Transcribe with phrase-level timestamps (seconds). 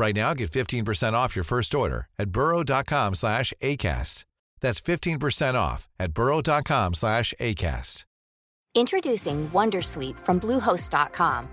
[0.00, 4.24] Right now, get 15% off your first order at burrow.com slash ACAST.
[4.62, 8.06] That's 15% off at burrow.com slash ACAST.
[8.74, 11.48] Introducing Wondersuite from Bluehost.com.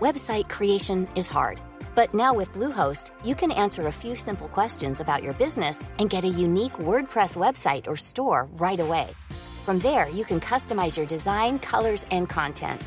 [0.00, 1.60] Website creation is hard,
[1.94, 6.10] but now with Bluehost, you can answer a few simple questions about your business and
[6.10, 9.10] get a unique WordPress website or store right away.
[9.64, 12.82] From there, you can customize your design, colors, and content.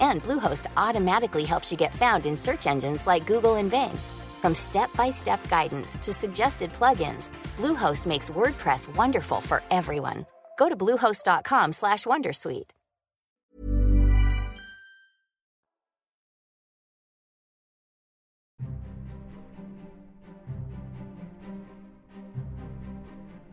[0.00, 3.96] And Bluehost automatically helps you get found in search engines like Google and Bing.
[4.40, 10.26] From step-by-step guidance to suggested plugins, Bluehost makes WordPress wonderful for everyone.
[10.58, 12.70] Go to bluehost.com/wondersuite.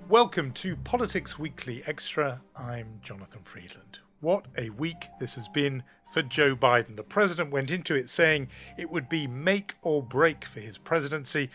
[0.09, 2.43] Welcome to Politics Weekly Extra.
[2.55, 3.99] I'm Jonathan Freedland.
[4.19, 5.81] What a week this has been
[6.13, 6.95] for Joe Biden.
[6.95, 11.49] The president went into it saying it would be make or break for his presidency,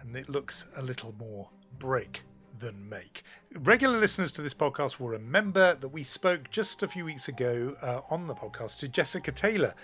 [0.00, 2.22] and it looks a little more break
[2.62, 3.24] than make.
[3.58, 7.76] Regular listeners to this podcast will remember that we spoke just a few weeks ago
[7.82, 9.74] uh, on the podcast to Jessica Taylor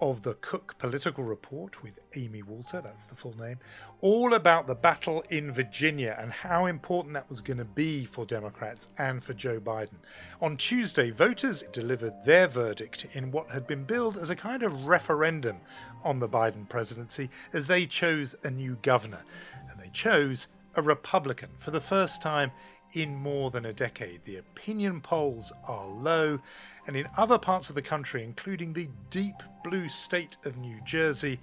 [0.00, 3.58] of the Cook Political Report with Amy Walter, that's the full name,
[4.00, 8.24] all about the battle in Virginia and how important that was going to be for
[8.24, 9.98] Democrats and for Joe Biden.
[10.40, 14.86] On Tuesday, voters delivered their verdict in what had been billed as a kind of
[14.86, 15.58] referendum
[16.02, 19.22] on the Biden presidency as they chose a new governor.
[19.70, 22.50] And they chose a Republican for the first time
[22.92, 24.24] in more than a decade.
[24.24, 26.40] The opinion polls are low,
[26.86, 31.40] and in other parts of the country, including the deep blue state of New Jersey,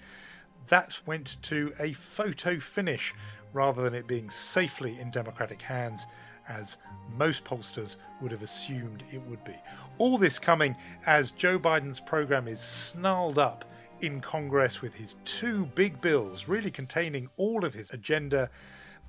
[0.67, 3.13] that went to a photo finish
[3.53, 6.05] rather than it being safely in Democratic hands,
[6.47, 6.77] as
[7.17, 9.55] most pollsters would have assumed it would be.
[9.97, 10.75] All this coming
[11.05, 13.65] as Joe Biden's program is snarled up
[14.01, 18.49] in Congress with his two big bills, really containing all of his agenda,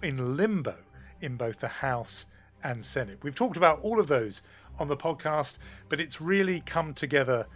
[0.02, 0.76] in limbo
[1.20, 2.26] in both the House
[2.62, 3.18] and Senate.
[3.22, 4.42] We've talked about all of those
[4.78, 7.46] on the podcast, but it's really come together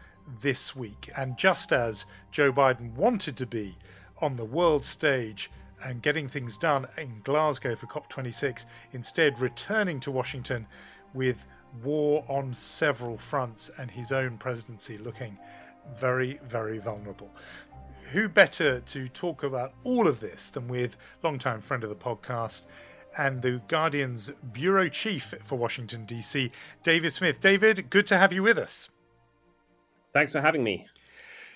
[0.41, 1.11] this week.
[1.17, 3.77] And just as Joe Biden wanted to be
[4.21, 5.51] on the world stage
[5.85, 10.67] and getting things done in Glasgow for COP26, instead returning to Washington
[11.13, 11.47] with
[11.83, 15.39] war on several fronts and his own presidency looking
[15.97, 17.31] very, very vulnerable.
[18.13, 22.67] Who better to talk about all of this than with longtime friend of the podcast
[23.17, 27.41] and the Guardian's bureau chief for Washington, D.C., David Smith.
[27.41, 28.89] David, good to have you with us.
[30.13, 30.87] Thanks for having me.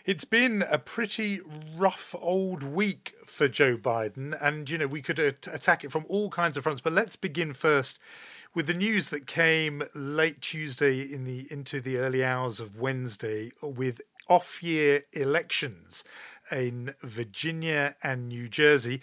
[0.04, 1.40] It's been a pretty
[1.76, 6.30] rough old week for Joe Biden, and you know we could attack it from all
[6.30, 6.80] kinds of fronts.
[6.80, 7.98] But let's begin first
[8.54, 13.52] with the news that came late Tuesday in the into the early hours of Wednesday
[13.62, 16.04] with off-year elections
[16.50, 19.00] in Virginia and New Jersey.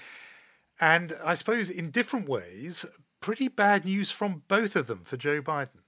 [0.80, 2.86] And I suppose in different ways,
[3.22, 5.80] pretty bad news from both of them for Joe Biden.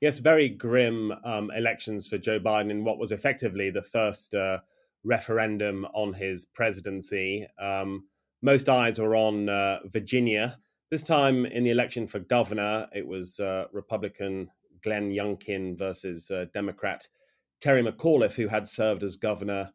[0.00, 4.58] Yes, very grim um, elections for Joe Biden in what was effectively the first uh,
[5.04, 7.46] referendum on his presidency.
[7.58, 8.04] Um,
[8.42, 10.58] most eyes were on uh, Virginia.
[10.90, 14.50] This time in the election for governor, it was uh, Republican
[14.82, 17.08] Glenn Youngkin versus uh, Democrat
[17.60, 19.70] Terry McAuliffe, who had served as governor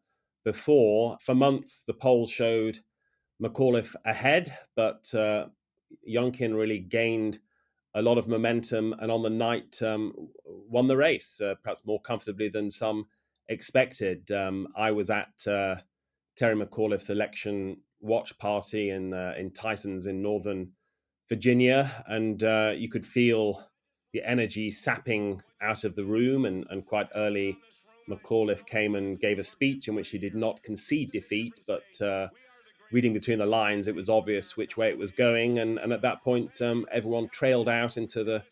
[0.53, 1.17] before.
[1.25, 2.79] For months, the polls showed
[3.39, 4.45] McAuliffe ahead,
[4.75, 5.45] but uh,
[6.17, 7.39] Youngkin really gained
[7.93, 10.13] a lot of momentum and on the night um,
[10.45, 13.05] won the race, uh, perhaps more comfortably than some
[13.47, 14.31] expected.
[14.31, 15.75] Um, I was at uh,
[16.35, 20.71] Terry McAuliffe's election watch party in uh, in Tysons in Northern
[21.27, 23.63] Virginia, and uh, you could feel
[24.13, 26.45] the energy sapping out of the room.
[26.45, 27.57] And, and quite early,
[28.09, 32.27] McAuliffe came and gave a speech in which he did not concede defeat, but uh,
[32.91, 35.59] reading between the lines, it was obvious which way it was going.
[35.59, 38.43] And, and at that point, um, everyone trailed out into the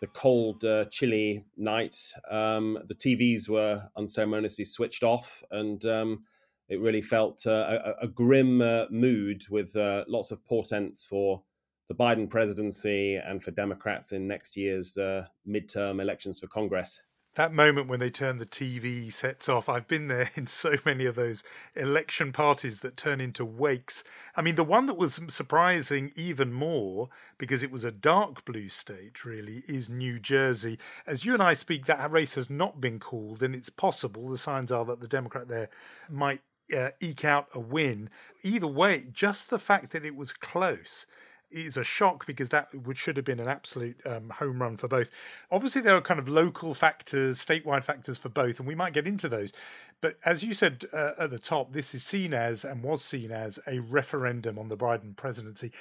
[0.00, 1.96] the cold, uh, chilly night.
[2.30, 6.24] Um, the TVs were unceremoniously switched off, and um,
[6.68, 11.42] it really felt uh, a, a, grim uh, mood with uh, lots of portents for
[11.88, 17.00] the Biden presidency and for Democrats in next year's uh, midterm elections for Congress.
[17.34, 19.68] That moment when they turn the TV sets off.
[19.68, 21.42] I've been there in so many of those
[21.74, 24.04] election parties that turn into wakes.
[24.36, 27.08] I mean, the one that was surprising even more
[27.38, 30.78] because it was a dark blue state, really, is New Jersey.
[31.06, 34.28] As you and I speak, that race has not been called, and it's possible.
[34.28, 35.70] The signs are that the Democrat there
[36.08, 36.40] might
[36.76, 38.10] uh, eke out a win.
[38.42, 41.06] Either way, just the fact that it was close
[41.54, 44.88] is a shock because that would should have been an absolute um, home run for
[44.88, 45.10] both.
[45.50, 49.06] Obviously, there are kind of local factors, statewide factors for both, and we might get
[49.06, 49.52] into those.
[50.00, 53.30] But as you said uh, at the top, this is seen as and was seen
[53.30, 55.72] as a referendum on the Biden presidency.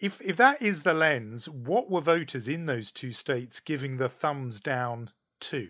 [0.00, 4.08] If if that is the lens, what were voters in those two states giving the
[4.08, 5.68] thumbs down to?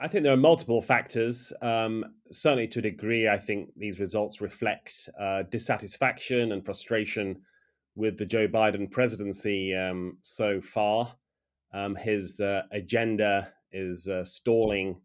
[0.00, 1.52] I think there are multiple factors.
[1.62, 7.40] Um, certainly, to a degree, I think these results reflect uh, dissatisfaction and frustration
[7.96, 11.14] with the Joe Biden presidency um, so far.
[11.72, 15.00] Um, his uh, agenda is uh, stalling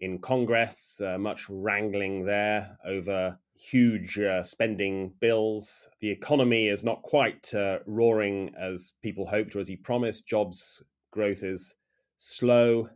[0.00, 5.88] in Congress, uh, much wrangling there over huge uh, spending bills.
[6.00, 10.26] The economy is not quite uh, roaring as people hoped or as he promised.
[10.26, 11.74] Jobs growth is
[12.16, 12.88] slow.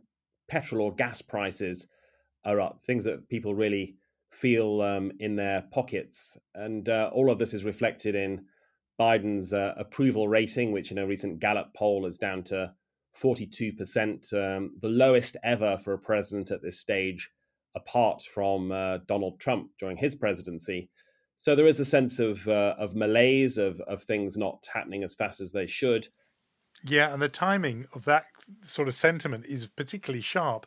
[0.47, 1.87] Petrol or gas prices
[2.45, 3.95] are up, things that people really
[4.31, 6.37] feel um, in their pockets.
[6.55, 8.45] And uh, all of this is reflected in
[8.99, 12.71] Biden's uh, approval rating, which in a recent Gallup poll is down to
[13.21, 17.29] 42%, um, the lowest ever for a president at this stage,
[17.75, 20.89] apart from uh, Donald Trump during his presidency.
[21.37, 25.15] So there is a sense of uh, of malaise of of things not happening as
[25.15, 26.09] fast as they should.
[26.83, 28.25] Yeah, and the timing of that
[28.65, 30.65] sort of sentiment is particularly sharp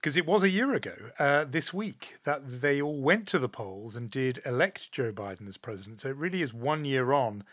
[0.00, 3.50] because it was a year ago uh, this week that they all went to the
[3.50, 6.00] polls and did elect Joe Biden as president.
[6.00, 7.44] So it really is one year on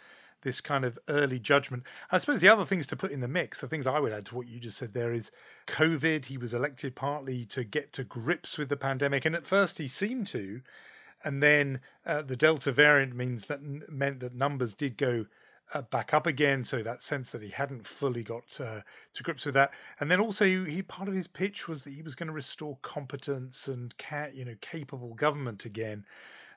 [0.43, 1.83] this kind of early judgment.
[2.09, 4.25] I suppose the other things to put in the mix, the things I would add
[4.27, 5.29] to what you just said there is
[5.67, 6.25] COVID.
[6.25, 9.89] He was elected partly to get to grips with the pandemic, and at first he
[9.89, 10.61] seemed to.
[11.25, 15.25] And then uh, the Delta variant means that meant that numbers did go
[15.73, 16.63] uh, back up again.
[16.63, 18.81] So that sense that he hadn't fully got uh,
[19.13, 22.01] to grips with that, and then also he part of his pitch was that he
[22.01, 26.05] was going to restore competence and ca- you know capable government again.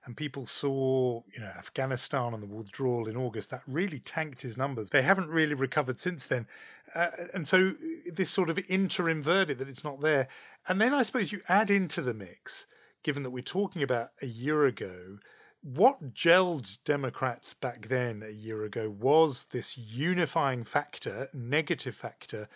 [0.07, 3.51] And people saw, you know, Afghanistan and the withdrawal in August.
[3.51, 4.89] That really tanked his numbers.
[4.89, 6.47] They haven't really recovered since then,
[6.95, 10.29] uh, and so uh, this sort of interim verdict that it's not there.
[10.69, 12.67] And then I suppose you add into the mix,
[13.03, 15.19] given that we're talking about a year ago,
[15.63, 22.49] what gelled Democrats back then a year ago was this unifying factor, negative factor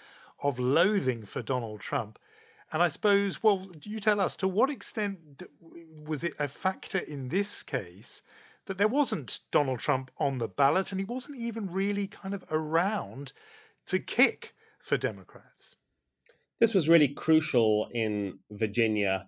[0.42, 2.18] of loathing for Donald Trump.
[2.72, 5.42] And I suppose, well, you tell us, to what extent
[6.06, 8.22] was it a factor in this case
[8.66, 12.44] that there wasn't Donald Trump on the ballot and he wasn't even really kind of
[12.50, 13.32] around
[13.86, 15.76] to kick for Democrats?
[16.58, 19.26] This was really crucial in Virginia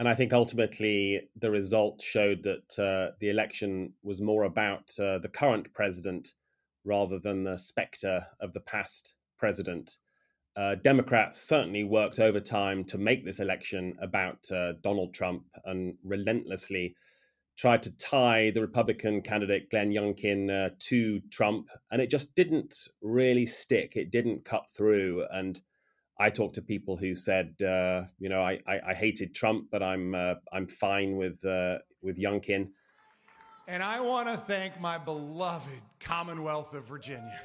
[0.00, 5.18] and I think ultimately the result showed that uh, the election was more about uh,
[5.18, 6.32] the current president
[6.86, 9.98] rather than the specter of the past president.
[10.56, 16.96] Uh, Democrats certainly worked overtime to make this election about uh, Donald Trump and relentlessly
[17.58, 22.74] tried to tie the Republican candidate Glenn Youngkin uh, to Trump, and it just didn't
[23.02, 23.96] really stick.
[23.96, 25.60] It didn't cut through, and
[26.20, 29.82] I talked to people who said, uh, you know, I, I, I, hated Trump, but
[29.82, 32.68] I'm uh, I'm fine with uh, with Youngkin.
[33.66, 37.40] And I want to thank my beloved Commonwealth of Virginia.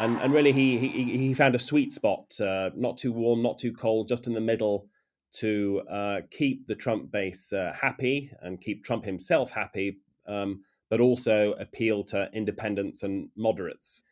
[0.00, 3.56] And and really, he he, he found a sweet spot, uh, not too warm, not
[3.56, 4.88] too cold, just in the middle,
[5.34, 11.00] to uh, keep the Trump base uh, happy and keep Trump himself happy, um, but
[11.00, 14.02] also appeal to independents and moderates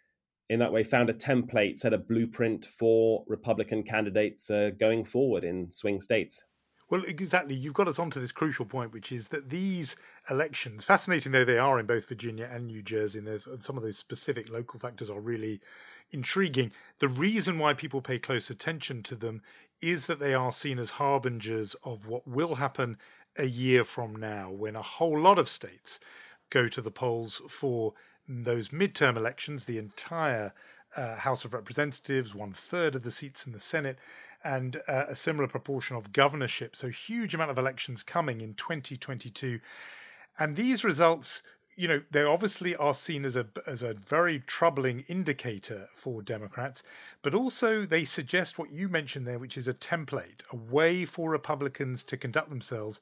[0.51, 5.45] in that way found a template, set a blueprint for Republican candidates uh, going forward
[5.45, 6.43] in swing states.
[6.91, 7.55] Well, exactly.
[7.55, 9.95] You've got us onto this crucial point, which is that these
[10.29, 13.97] elections, fascinating though they are in both Virginia and New Jersey, and some of those
[13.97, 15.61] specific local factors are really
[16.11, 16.73] intriguing.
[16.99, 19.43] The reason why people pay close attention to them
[19.81, 22.99] is that they are seen as harbingers of what will happen
[23.39, 26.01] a year from now, when a whole lot of states
[26.51, 27.95] go to the polls for
[28.31, 30.53] those midterm elections, the entire
[30.97, 33.99] uh, House of Representatives, one third of the seats in the Senate,
[34.43, 36.75] and uh, a similar proportion of governorship.
[36.75, 39.61] So, huge amount of elections coming in 2022.
[40.39, 41.43] And these results,
[41.77, 46.83] you know, they obviously are seen as a as a very troubling indicator for Democrats,
[47.23, 51.31] but also they suggest what you mentioned there, which is a template, a way for
[51.31, 53.01] Republicans to conduct themselves,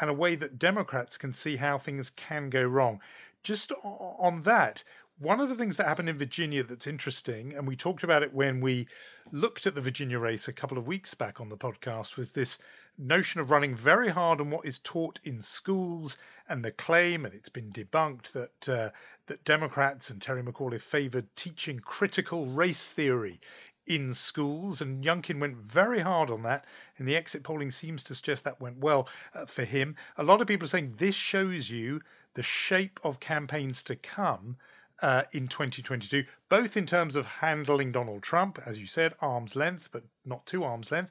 [0.00, 3.00] and a way that Democrats can see how things can go wrong
[3.44, 4.82] just on that,
[5.18, 8.34] One of the things that happened in Virginia that's interesting, and we talked about it
[8.34, 8.88] when we
[9.30, 12.58] looked at the Virginia race a couple of weeks back on the podcast, was this
[12.98, 17.32] notion of running very hard on what is taught in schools and the claim, and
[17.32, 18.90] it's been debunked, that uh,
[19.26, 23.40] that Democrats and Terry McAuliffe favoured teaching critical race theory
[23.86, 26.64] in schools, and Youngkin went very hard on that,
[26.98, 29.94] and the exit polling seems to suggest that went well uh, for him.
[30.16, 32.00] A lot of people are saying this shows you
[32.34, 34.56] the shape of campaigns to come
[35.02, 39.88] uh, in 2022, both in terms of handling Donald Trump, as you said, arm's length,
[39.92, 41.10] but not too arm's length,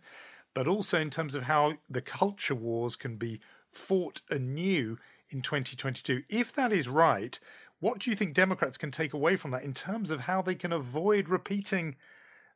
[0.53, 3.39] but also in terms of how the culture wars can be
[3.70, 4.98] fought anew
[5.30, 6.24] in 2022.
[6.30, 7.39] If that is right,
[7.80, 10.56] what do you think Democrats can take away from that in terms of how they
[10.56, 11.96] can avoid repeating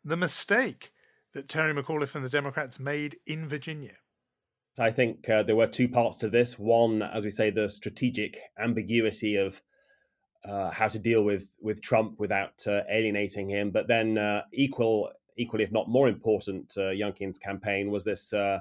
[0.05, 0.93] the mistake
[1.33, 3.97] that Terry McAuliffe and the Democrats made in Virginia?
[4.79, 6.59] I think uh, there were two parts to this.
[6.59, 9.61] One, as we say, the strategic ambiguity of
[10.47, 13.71] uh, how to deal with with Trump without uh, alienating him.
[13.71, 18.59] But then, uh, equal, equally, if not more important, uh, Youngkin's campaign was this uh,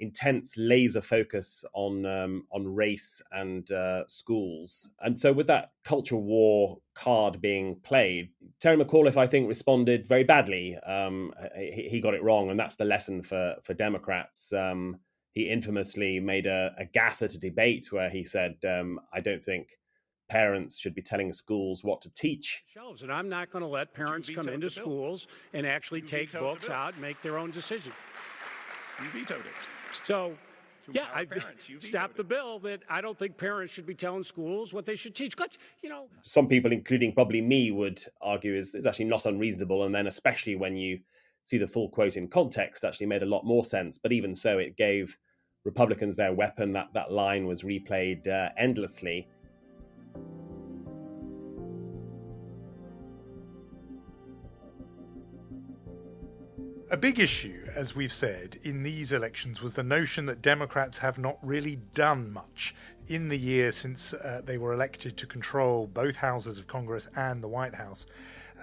[0.00, 3.70] intense laser focus on um, on race and
[4.08, 4.90] schools.
[5.00, 10.24] And so, with that culture war card being played, Terry McAuliffe, I think, responded very
[10.24, 10.76] badly.
[10.86, 14.52] Um, he, he, got it wrong, and that's the lesson for for Democrats.
[14.52, 14.98] Um,
[15.32, 19.44] he infamously made a, a gaffe at a debate where he said, um, "I don't
[19.44, 19.68] think."
[20.32, 22.62] parents should be telling schools what to teach.
[22.66, 26.32] Shelves, and I'm not going to let parents come into schools and actually you take
[26.32, 27.92] books out and make their own decision.
[29.02, 29.52] You vetoed it.
[29.92, 30.34] So,
[30.90, 31.26] yeah, I
[31.78, 35.14] stopped the bill that I don't think parents should be telling schools what they should
[35.14, 35.36] teach.
[35.36, 39.84] Because, you know, some people, including probably me, would argue is, is actually not unreasonable.
[39.84, 41.00] And then, especially when you
[41.44, 43.98] see the full quote in context, actually made a lot more sense.
[43.98, 45.16] But even so, it gave
[45.64, 46.72] Republicans their weapon.
[46.72, 49.28] That that line was replayed uh, endlessly.
[56.92, 61.18] A big issue, as we've said, in these elections was the notion that Democrats have
[61.18, 62.74] not really done much
[63.08, 67.42] in the year since uh, they were elected to control both houses of Congress and
[67.42, 68.04] the White House.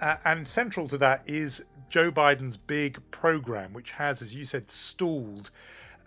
[0.00, 4.70] Uh, and central to that is Joe Biden's big program, which has, as you said,
[4.70, 5.50] stalled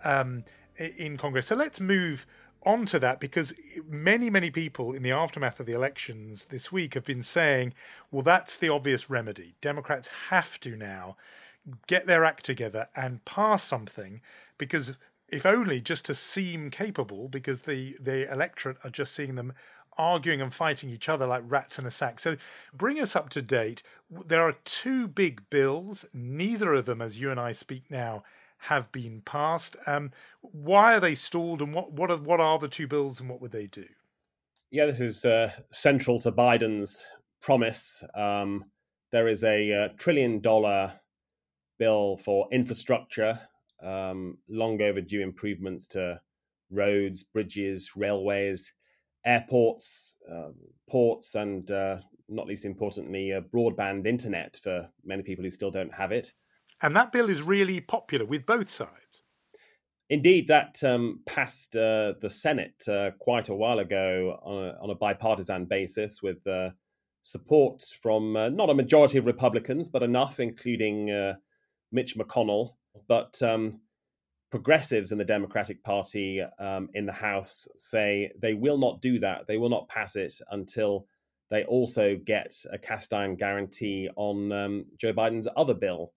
[0.02, 0.44] um,
[0.76, 1.46] in Congress.
[1.46, 2.26] So let's move
[2.64, 3.54] on to that because
[3.86, 7.74] many, many people in the aftermath of the elections this week have been saying,
[8.10, 9.54] well, that's the obvious remedy.
[9.60, 11.16] Democrats have to now
[11.86, 14.20] get their act together and pass something
[14.58, 14.96] because
[15.28, 19.52] if only just to seem capable because the the electorate are just seeing them
[19.98, 22.20] arguing and fighting each other like rats in a sack.
[22.20, 22.36] So
[22.72, 23.82] bring us up to date.
[24.10, 26.06] There are two big bills.
[26.12, 28.22] Neither of them, as you and I speak now,
[28.58, 29.76] have been passed.
[29.86, 30.10] Um,
[30.40, 33.40] why are they stalled, and what what are what are the two bills, and what
[33.40, 33.86] would they do?
[34.70, 37.06] Yeah, this is uh, central to Biden's
[37.40, 38.02] promise.
[38.14, 38.64] Um,
[39.12, 40.92] there is a, a uh, trillion dollar
[41.78, 43.38] bill for infrastructure,
[43.82, 46.20] um, long overdue improvements to
[46.70, 48.72] roads, bridges, railways,
[49.24, 50.50] airports, uh,
[50.88, 55.92] ports, and uh, not least importantly, uh, broadband internet for many people who still don't
[55.92, 56.32] have it.
[56.82, 59.22] And that bill is really popular with both sides.
[60.10, 64.90] Indeed, that um, passed uh, the Senate uh, quite a while ago on a, on
[64.90, 66.70] a bipartisan basis with uh,
[67.22, 71.06] support from not a majority of Republicans, but enough, including
[71.90, 72.74] Mitch McConnell,
[73.08, 73.80] but um,
[74.54, 79.48] progressives in the Democratic Party um, in the House say they will not do that.
[79.48, 81.08] They will not pass it until
[81.50, 86.12] they also get a cast iron guarantee on um, Joe Biden's other bill,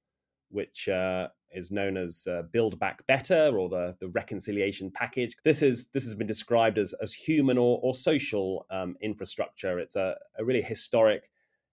[0.51, 5.35] which uh, is known as uh, Build Back Better or the, the reconciliation package.
[5.43, 9.79] This is this has been described as as human or, or social um, infrastructure.
[9.79, 11.31] It's a, a really historic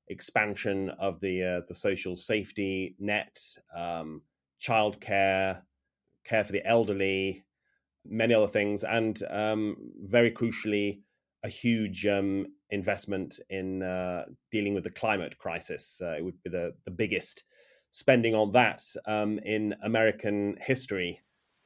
[0.09, 3.39] expansion of the uh, the social safety net,
[3.77, 4.23] um,
[4.67, 5.61] childcare,
[6.25, 7.45] care for the elderly,
[8.05, 11.01] many other things, and um, very crucially,
[11.43, 15.99] a huge um, investment in uh, dealing with the climate crisis.
[16.03, 17.45] Uh, it would be the the biggest
[17.91, 21.21] spending on that um, in American history.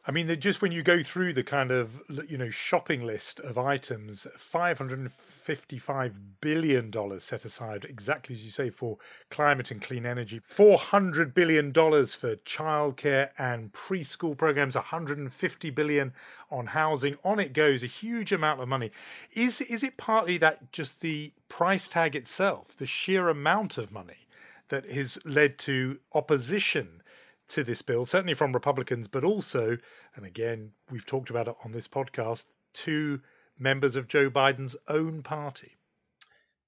[0.08, 2.00] I mean, just when you go through the kind of
[2.30, 8.34] you know shopping list of items, five hundred and fifty-five billion dollars set aside, exactly
[8.34, 8.96] as you say, for
[9.28, 10.40] climate and clean energy.
[10.42, 14.76] Four hundred billion dollars for childcare and preschool programs.
[14.76, 16.14] One hundred and fifty billion
[16.50, 17.18] on housing.
[17.22, 18.90] On it goes, a huge amount of money.
[19.34, 24.26] Is is it partly that just the price tag itself, the sheer amount of money,
[24.70, 27.02] that has led to opposition?
[27.48, 29.78] To this bill, certainly from Republicans, but also,
[30.14, 33.20] and again, we've talked about it on this podcast, to
[33.58, 35.76] members of Joe Biden's own party.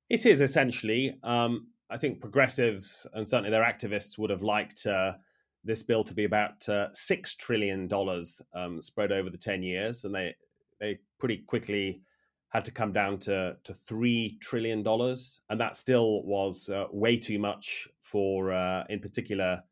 [0.08, 1.18] It is essentially.
[1.22, 5.12] Um, I think progressives and certainly their activists would have liked uh,
[5.64, 10.04] this bill to be about uh, six trillion dollars um, spread over the ten years,
[10.04, 10.34] and they
[10.78, 12.00] they pretty quickly
[12.48, 17.16] had to come down to to three trillion dollars, and that still was uh, way
[17.16, 19.62] too much for, uh, in particular,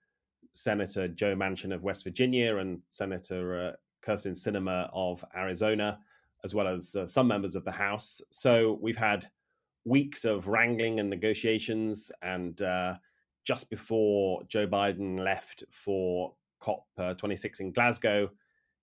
[0.53, 3.73] Senator Joe Manchin of West Virginia and Senator uh,
[4.05, 5.99] Kyrsten Sinema of Arizona,
[6.45, 8.21] as well as uh, some members of the House.
[8.31, 9.29] So we've had
[9.85, 12.95] weeks of wrangling and negotiations, and uh,
[13.45, 18.31] just before Joe Biden left for COP26 in Glasgow,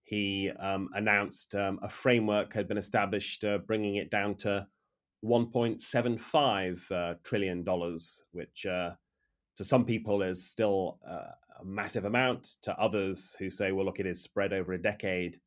[0.04, 4.66] he um, announced um, a framework had been established, uh, bringing it down to
[5.24, 8.92] 1.75 uh, trillion dollars, which uh,
[9.58, 12.58] to some people is still uh, a massive amount.
[12.64, 15.40] To others who say, "Well, look, it is spread over a decade,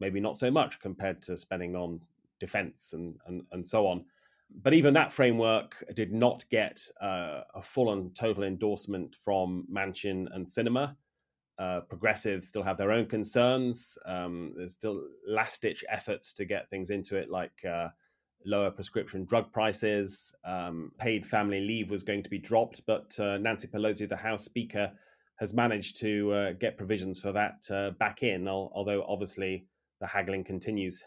[0.00, 2.00] maybe not so much compared to spending on
[2.40, 4.04] defense and and, and so on."
[4.62, 10.26] But even that framework did not get uh, a full and total endorsement from Manchin
[10.32, 10.94] and Sinema.
[11.58, 13.96] Uh, progressives still have their own concerns.
[14.04, 17.88] Um, there's still last ditch efforts to get things into it, like uh,
[18.46, 20.34] lower prescription drug prices.
[20.44, 24.44] Um, paid family leave was going to be dropped, but uh, Nancy Pelosi, the House
[24.44, 24.90] Speaker,
[25.36, 29.66] has managed to uh, get provisions for that uh, back in, although obviously
[30.00, 31.02] the haggling continues.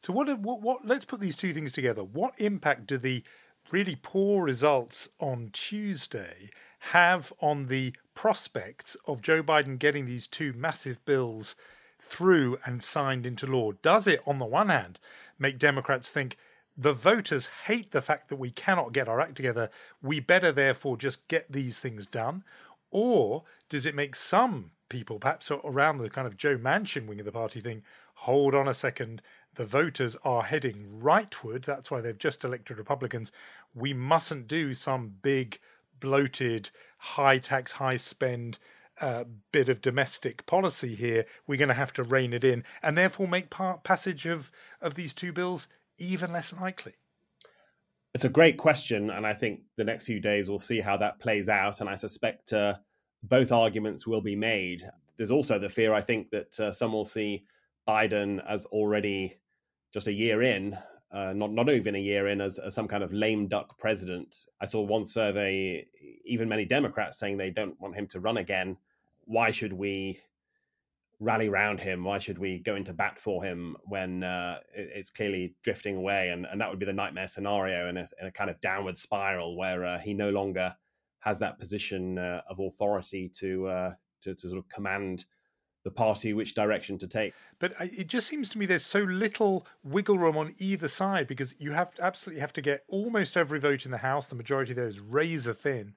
[0.00, 2.02] So, what, what, what, let's put these two things together.
[2.02, 3.22] What impact do the
[3.70, 6.50] really poor results on Tuesday
[6.80, 11.54] have on the prospects of Joe Biden getting these two massive bills
[12.00, 13.72] through and signed into law?
[13.72, 14.98] Does it, on the one hand,
[15.38, 16.36] make Democrats think
[16.80, 19.68] the voters hate the fact that we cannot get our act together?
[20.02, 22.42] We better, therefore, just get these things done?
[22.90, 27.26] Or does it make some people, perhaps around the kind of Joe Manchin wing of
[27.26, 27.84] the party, think,
[28.14, 29.20] hold on a second,
[29.56, 31.66] the voters are heading rightward.
[31.66, 33.30] That's why they've just elected Republicans.
[33.74, 35.58] We mustn't do some big,
[36.00, 38.58] bloated, high tax, high spend
[39.02, 41.26] uh, bit of domestic policy here.
[41.46, 44.94] We're going to have to rein it in, and therefore make part, passage of of
[44.94, 45.68] these two bills
[46.00, 46.94] even less likely.
[48.14, 51.20] It's a great question, and I think the next few days we'll see how that
[51.20, 51.80] plays out.
[51.80, 52.74] And I suspect uh,
[53.22, 54.88] both arguments will be made.
[55.16, 57.44] There's also the fear, I think, that uh, some will see
[57.86, 59.38] Biden as already
[59.92, 60.76] just a year in,
[61.12, 64.46] uh, not not even a year in, as, as, some kind of lame duck president.
[64.60, 65.86] I saw one survey,
[66.24, 68.76] even many Democrats saying they don't want him to run again.
[69.24, 70.20] Why should we
[71.20, 72.02] rally around him?
[72.02, 76.30] Why should we go into bat for him when uh, it's clearly drifting away?
[76.30, 78.98] And, and that would be the nightmare scenario in a, in a kind of downward
[78.98, 80.74] spiral where uh, he no longer
[81.20, 85.26] has that position uh, of authority to, uh, to to sort of command
[85.84, 87.32] the party which direction to take.
[87.58, 91.54] But it just seems to me there's so little wiggle room on either side because
[91.58, 94.26] you have absolutely have to get almost every vote in the House.
[94.26, 95.94] The majority of those razor thin.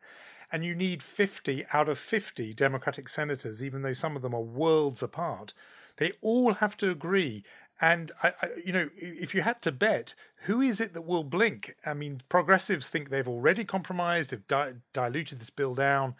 [0.54, 4.42] And you need 50 out of 50 Democratic senators, even though some of them are
[4.42, 5.54] worlds apart.
[5.98, 7.44] They all have to agree.
[7.82, 10.14] And, I, I, you know, if you had to bet,
[10.44, 11.76] who is it that will blink?
[11.86, 16.14] I mean, progressives think they've already compromised, have di- diluted this bill down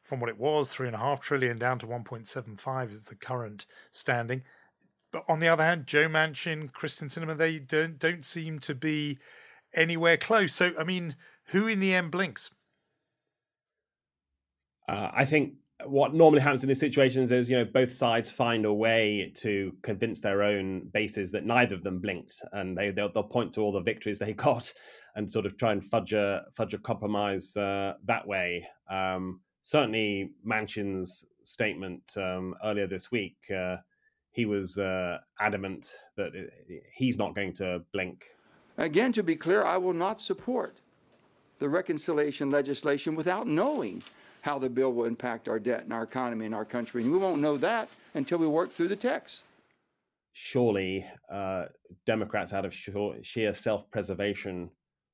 [0.00, 3.66] from what it was, three and a half trillion down to 1.75 is the current
[3.90, 4.42] standing.
[5.10, 9.18] But on the other hand, Joe Manchin, Kyrsten Sinema, they don't don't seem to be
[9.74, 10.54] anywhere close.
[10.54, 11.16] So, I mean,
[11.46, 12.50] who in the end blinks?
[14.92, 15.54] Uh, I think
[15.86, 19.72] what normally happens in these situations is, you know, both sides find a way to
[19.82, 23.62] convince their own bases that neither of them blinked, and they they'll, they'll point to
[23.62, 24.70] all the victories they got,
[25.16, 28.66] and sort of try and fudge a fudge a compromise uh, that way.
[28.90, 33.76] Um, certainly Manchin's statement um, earlier this week, uh,
[34.30, 36.32] he was uh, adamant that
[36.94, 38.24] he's not going to blink.
[38.76, 40.76] Again, to be clear, I will not support
[41.58, 44.02] the reconciliation legislation without knowing
[44.42, 47.02] how the bill will impact our debt and our economy and our country.
[47.02, 49.44] And we won't know that until we work through the text.
[50.32, 51.66] Surely, uh,
[52.06, 54.68] Democrats, out of sheer self preservation,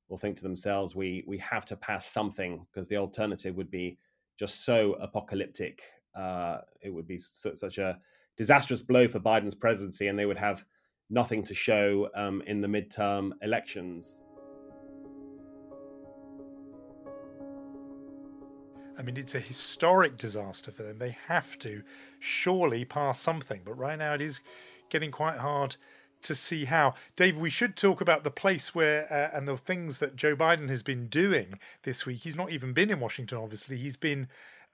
[0.09, 3.99] will think to themselves, we, we have to pass something because the alternative would be
[4.39, 5.83] just so apocalyptic.
[6.19, 7.99] Uh, it would be su- such a
[8.39, 10.65] disastrous blow for Biden's presidency, and they would have
[11.11, 14.23] nothing to show um, in the midterm elections.
[18.99, 20.99] I mean, it's a historic disaster for them.
[20.99, 21.83] They have to
[22.19, 24.41] surely pass something, but right now it is
[24.91, 25.77] getting quite hard
[26.23, 26.95] to see how.
[27.15, 30.69] Dave, we should talk about the place where uh, and the things that Joe Biden
[30.69, 32.23] has been doing this week.
[32.23, 33.77] He's not even been in Washington, obviously.
[33.77, 34.27] He's been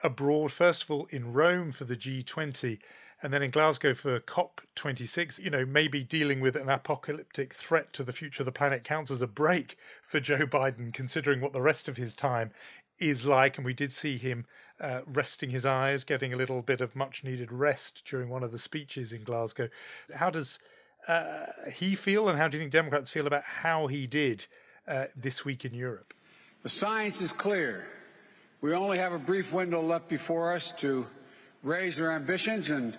[0.02, 2.78] abroad, first of all, in Rome for the G20.
[3.22, 8.02] and then in Glasgow for COP26, you know, maybe dealing with an apocalyptic threat to
[8.02, 11.62] the future of the planet counts as a break for Joe Biden, considering what the
[11.62, 12.52] rest of his time
[12.98, 13.56] is like.
[13.56, 14.46] And we did see him
[14.80, 18.52] uh, resting his eyes, getting a little bit of much needed rest during one of
[18.52, 19.68] the speeches in Glasgow.
[20.14, 20.58] How does
[21.08, 24.46] uh, he feel, and how do you think Democrats feel about how he did
[24.88, 26.14] uh, this week in Europe?
[26.62, 27.86] The science is clear.
[28.60, 31.06] We only have a brief window left before us to
[31.62, 32.96] raise our ambitions and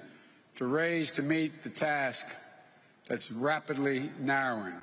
[0.55, 2.27] to raise to meet the task
[3.07, 4.75] that's rapidly narrowing.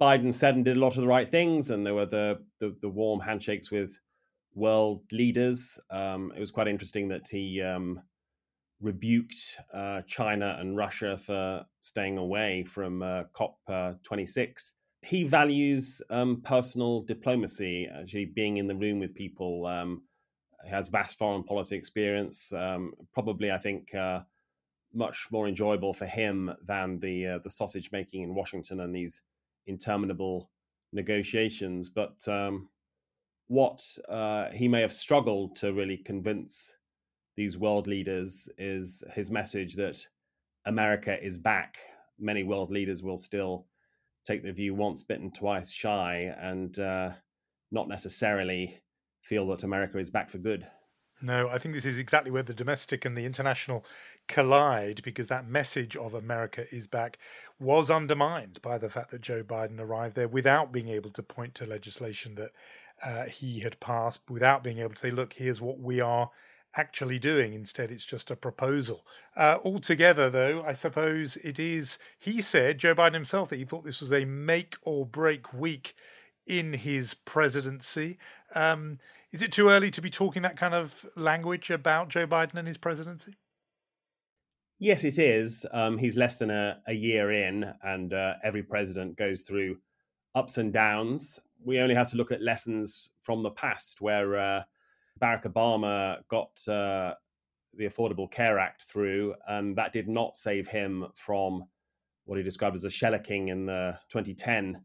[0.00, 2.74] Biden said and did a lot of the right things, and there were the the,
[2.80, 3.98] the warm handshakes with
[4.54, 5.78] world leaders.
[5.90, 8.00] Um, it was quite interesting that he um,
[8.80, 14.72] rebuked uh, China and Russia for staying away from uh, COP26.
[15.02, 19.66] He values um, personal diplomacy, actually being in the room with people.
[19.66, 20.02] Um,
[20.64, 22.52] he has vast foreign policy experience.
[22.52, 24.20] Um, probably, I think, uh,
[24.92, 29.22] much more enjoyable for him than the uh, the sausage making in Washington and these
[29.66, 30.50] interminable
[30.92, 31.88] negotiations.
[31.88, 32.68] But um,
[33.50, 36.72] what uh, he may have struggled to really convince
[37.36, 39.98] these world leaders is his message that
[40.66, 41.76] America is back.
[42.16, 43.66] Many world leaders will still
[44.24, 47.10] take the view once bitten, twice shy, and uh,
[47.72, 48.80] not necessarily
[49.22, 50.64] feel that America is back for good.
[51.20, 53.84] No, I think this is exactly where the domestic and the international
[54.28, 57.18] collide because that message of America is back
[57.58, 61.56] was undermined by the fact that Joe Biden arrived there without being able to point
[61.56, 62.52] to legislation that
[63.04, 66.30] uh, he had passed without being able to say, look, here's what we are
[66.76, 67.52] actually doing.
[67.52, 69.06] Instead, it's just a proposal.
[69.36, 73.84] Uh, altogether, though, I suppose it is, he said, Joe Biden himself, that he thought
[73.84, 75.94] this was a make or break week
[76.46, 78.18] in his presidency.
[78.54, 78.98] Um,
[79.32, 82.68] is it too early to be talking that kind of language about Joe Biden and
[82.68, 83.36] his presidency?
[84.78, 85.66] Yes, it is.
[85.72, 89.76] Um, he's less than a, a year in, and uh, every president goes through
[90.34, 94.62] ups and downs we only have to look at lessons from the past where uh,
[95.20, 97.14] Barack Obama got uh,
[97.74, 101.64] the Affordable Care Act through, and that did not save him from
[102.24, 104.82] what he described as a shellacking in the 2010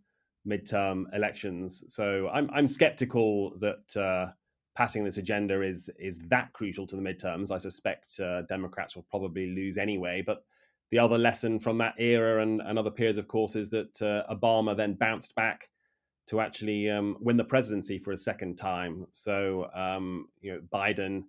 [0.47, 1.83] midterm elections.
[1.87, 4.31] So I'm I'm skeptical that uh,
[4.75, 7.51] passing this agenda is is that crucial to the midterms.
[7.51, 10.43] I suspect uh, Democrats will probably lose anyway, but.
[10.91, 14.31] The other lesson from that era and, and other periods, of course, is that uh,
[14.31, 15.67] Obama then bounced back
[16.27, 19.05] to actually um, win the presidency for a second time.
[19.11, 21.23] So um, you know, Biden,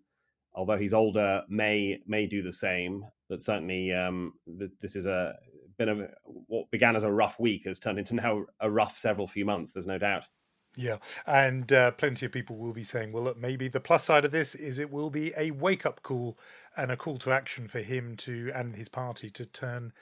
[0.54, 3.04] although he's older, may may do the same.
[3.28, 5.34] But certainly, um, th- this is a
[5.78, 9.26] been a what began as a rough week has turned into now a rough several
[9.26, 9.72] few months.
[9.72, 10.24] There's no doubt.
[10.78, 14.26] Yeah, and uh, plenty of people will be saying, well, look, maybe the plus side
[14.26, 16.38] of this is it will be a wake up call
[16.76, 19.94] and a call to action for him to and his party to turn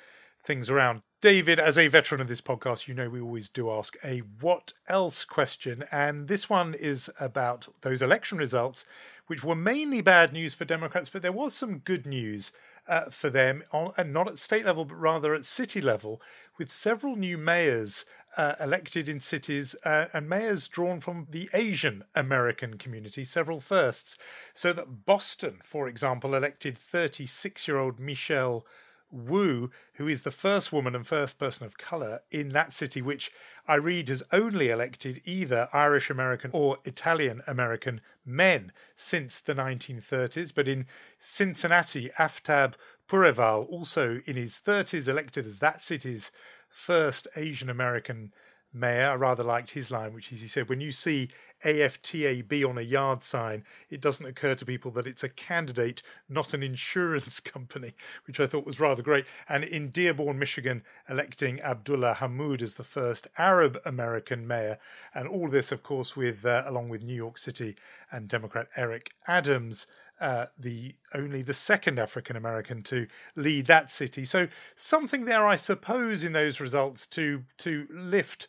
[0.44, 1.02] things around.
[1.20, 4.74] David, as a veteran of this podcast, you know we always do ask a what
[4.86, 5.84] else question.
[5.90, 8.84] And this one is about those election results,
[9.26, 12.52] which were mainly bad news for Democrats, but there was some good news
[12.86, 16.20] uh, for them, on, and not at state level, but rather at city level,
[16.58, 18.04] with several new mayors
[18.36, 24.18] uh, elected in cities uh, and mayors drawn from the Asian American community, several firsts.
[24.52, 28.66] So that Boston, for example, elected 36 year old Michelle
[29.14, 33.30] Wu, who is the first woman and first person of colour in that city, which
[33.66, 40.52] I read has only elected either Irish American or Italian American men since the 1930s.
[40.54, 40.86] But in
[41.18, 42.74] Cincinnati, Aftab
[43.08, 46.30] Pureval, also in his 30s, elected as that city's
[46.68, 48.32] first Asian American
[48.72, 49.10] mayor.
[49.10, 51.30] I rather liked his line, which is he said, when you see
[51.64, 56.54] AFTAB on a yard sign, it doesn't occur to people that it's a candidate, not
[56.54, 57.94] an insurance company,
[58.26, 59.24] which I thought was rather great.
[59.48, 64.78] And in Dearborn, Michigan, electing Abdullah Hammoud as the first Arab American mayor.
[65.14, 67.76] And all this, of course, with uh, along with New York City
[68.10, 69.86] and Democrat Eric Adams.
[70.20, 74.24] Uh, the only the second African American to lead that city.
[74.24, 74.46] So
[74.76, 78.46] something there, I suppose, in those results to to lift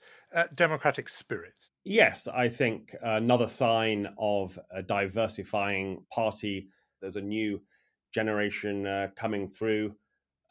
[0.55, 1.69] democratic spirit.
[1.83, 6.69] Yes, I think another sign of a diversifying party.
[7.01, 7.61] There's a new
[8.13, 9.95] generation uh, coming through.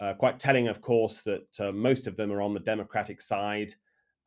[0.00, 3.72] Uh, quite telling, of course, that uh, most of them are on the Democratic side,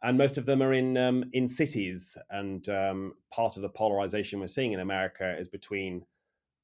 [0.03, 2.17] and most of them are in um, in cities.
[2.29, 6.05] And um, part of the polarization we're seeing in America is between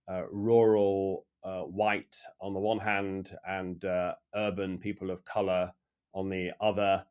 [0.09, 5.71] uh, rural uh, white on the one hand and uh, urban people of color
[6.13, 7.03] on the other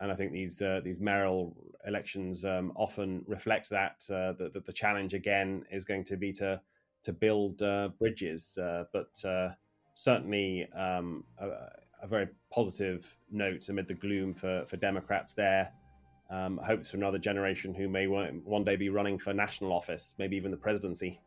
[0.00, 4.64] and I think these uh, these mayoral elections um, often reflect that, uh, that, that
[4.64, 6.60] the challenge again is going to be to
[7.04, 8.58] to build uh, bridges.
[8.58, 9.50] Uh, but uh,
[9.94, 11.48] certainly um, a,
[12.02, 15.70] a, very positive note amid the gloom for, for Democrats there.
[16.30, 20.36] Um, hopes for another generation who may one day be running for national office, maybe
[20.36, 21.20] even the presidency.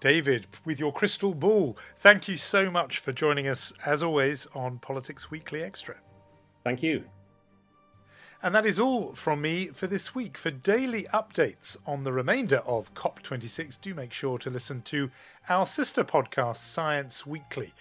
[0.00, 4.78] David, with your crystal ball, thank you so much for joining us, as always, on
[4.78, 5.96] Politics Weekly Extra.
[6.68, 7.04] Thank you.
[8.42, 10.36] And that is all from me for this week.
[10.36, 15.10] For daily updates on the remainder of COP26, do make sure to listen to
[15.48, 17.72] our sister podcast, Science Weekly.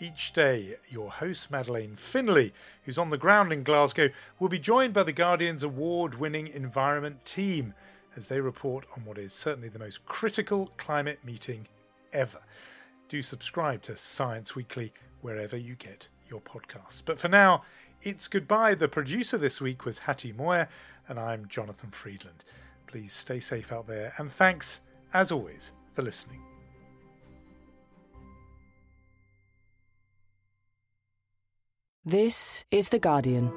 [0.00, 2.52] Each day, your host, Madeleine Finlay,
[2.84, 7.24] who's on the ground in Glasgow, will be joined by the Guardian's award winning environment
[7.24, 7.74] team
[8.14, 11.66] as they report on what is certainly the most critical climate meeting
[12.12, 12.38] ever.
[13.08, 17.02] Do subscribe to Science Weekly wherever you get your podcasts.
[17.04, 17.62] But for now,
[18.02, 18.74] it's goodbye.
[18.74, 20.68] The producer this week was Hattie Moyer,
[21.08, 22.44] and I'm Jonathan Freedland.
[22.86, 24.80] Please stay safe out there, and thanks,
[25.12, 26.40] as always, for listening.
[32.04, 33.50] This is The Guardian.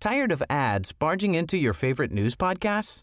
[0.00, 3.02] Tired of ads barging into your favorite news podcasts?